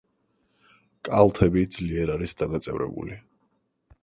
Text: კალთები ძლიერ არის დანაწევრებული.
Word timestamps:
კალთები 1.09 1.63
ძლიერ 1.77 2.13
არის 2.15 2.35
დანაწევრებული. 2.43 3.21